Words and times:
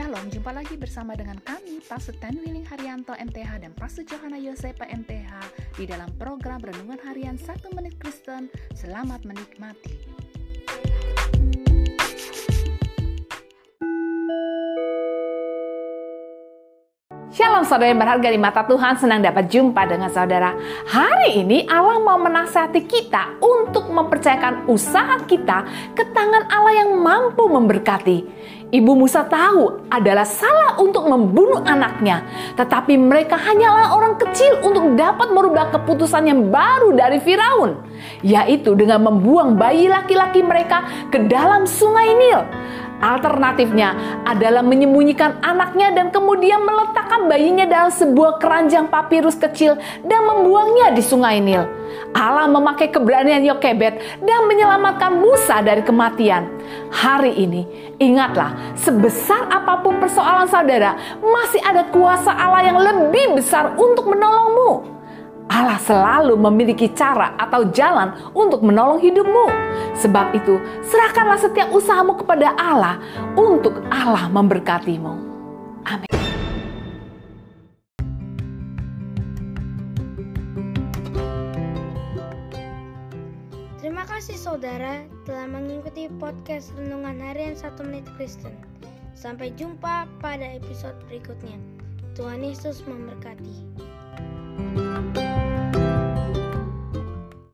Shalom, 0.00 0.32
jumpa 0.32 0.56
lagi 0.56 0.80
bersama 0.80 1.12
dengan 1.12 1.36
kami, 1.44 1.76
Pastor 1.84 2.16
Ten 2.24 2.40
Willing 2.40 2.64
Haryanto 2.64 3.12
MTH 3.12 3.60
dan 3.60 3.76
Pastor 3.76 4.00
Johanna 4.08 4.40
Yosepa 4.40 4.88
MTH 4.88 5.28
di 5.76 5.84
dalam 5.84 6.08
program 6.16 6.56
Renungan 6.64 6.96
Harian 7.04 7.36
1 7.36 7.76
Menit 7.76 8.00
Kristen. 8.00 8.48
Selamat 8.72 9.28
menikmati. 9.28 10.00
Shalom 17.30 17.62
saudara 17.62 17.94
yang 17.94 18.02
berharga 18.02 18.26
di 18.26 18.42
mata 18.42 18.66
Tuhan, 18.66 18.98
senang 18.98 19.22
dapat 19.22 19.46
jumpa 19.46 19.86
dengan 19.86 20.10
saudara. 20.10 20.50
Hari 20.82 21.38
ini 21.38 21.62
Allah 21.70 22.02
mau 22.02 22.18
menasihati 22.18 22.82
kita 22.90 23.38
untuk 23.38 23.86
mempercayakan 23.86 24.66
usaha 24.66 25.14
kita 25.30 25.62
ke 25.94 26.10
tangan 26.10 26.50
Allah 26.50 26.82
yang 26.82 26.90
mampu 26.98 27.46
memberkati. 27.46 28.26
Ibu 28.74 28.98
Musa 28.98 29.22
tahu 29.30 29.86
adalah 29.86 30.26
salah 30.26 30.82
untuk 30.82 31.06
membunuh 31.06 31.62
anaknya, 31.62 32.26
tetapi 32.58 32.98
mereka 32.98 33.38
hanyalah 33.38 33.94
orang 33.94 34.18
kecil 34.18 34.66
untuk 34.66 34.98
dapat 34.98 35.30
merubah 35.30 35.70
keputusan 35.70 36.26
yang 36.26 36.50
baru 36.50 36.98
dari 36.98 37.22
Firaun, 37.22 37.78
yaitu 38.26 38.74
dengan 38.74 39.06
membuang 39.06 39.54
bayi 39.54 39.86
laki-laki 39.86 40.42
mereka 40.42 40.82
ke 41.14 41.30
dalam 41.30 41.62
sungai 41.62 42.10
Nil. 42.10 42.42
Alternatifnya 43.00 43.96
adalah 44.28 44.60
menyembunyikan 44.60 45.40
anaknya 45.40 45.88
dan 45.96 46.12
kemudian 46.12 46.60
meletakkan 46.60 47.32
bayinya 47.32 47.64
dalam 47.64 47.88
sebuah 47.88 48.36
keranjang 48.36 48.92
papirus 48.92 49.40
kecil 49.40 49.80
dan 50.04 50.20
membuangnya 50.28 50.92
di 50.92 51.00
sungai 51.00 51.40
Nil. 51.40 51.64
Allah 52.12 52.44
memakai 52.46 52.92
keberanian 52.92 53.40
Yokebet 53.48 54.20
dan 54.20 54.40
menyelamatkan 54.44 55.16
Musa 55.16 55.64
dari 55.64 55.80
kematian. 55.80 56.46
Hari 56.92 57.40
ini, 57.40 57.64
ingatlah, 57.96 58.76
sebesar 58.76 59.48
apa 59.48 59.80
pun 59.80 59.96
persoalan 59.96 60.46
saudara, 60.46 60.94
masih 61.24 61.62
ada 61.64 61.88
kuasa 61.88 62.36
Allah 62.36 62.68
yang 62.68 62.78
lebih 62.78 63.40
besar 63.40 63.74
untuk 63.80 64.12
menolongmu. 64.12 64.99
Allah 65.50 65.82
selalu 65.82 66.38
memiliki 66.38 66.94
cara 66.94 67.34
atau 67.34 67.66
jalan 67.74 68.14
untuk 68.38 68.62
menolong 68.62 69.02
hidupmu. 69.02 69.50
Sebab 69.98 70.38
itu, 70.38 70.62
serahkanlah 70.86 71.42
setiap 71.42 71.74
usahamu 71.74 72.14
kepada 72.14 72.54
Allah 72.54 73.02
untuk 73.34 73.82
Allah 73.90 74.30
memberkatimu. 74.30 75.14
Amin. 75.90 76.08
Terima 83.82 84.06
kasih 84.06 84.38
saudara 84.38 85.02
telah 85.26 85.50
mengikuti 85.50 86.06
podcast 86.22 86.70
Renungan 86.78 87.18
Harian 87.18 87.58
1 87.58 87.74
Menit 87.90 88.06
Kristen. 88.14 88.54
Sampai 89.18 89.50
jumpa 89.58 90.06
pada 90.22 90.46
episode 90.46 90.94
berikutnya. 91.10 91.58
Tuhan 92.14 92.40
Yesus 92.40 92.86
memberkati. 92.86 93.90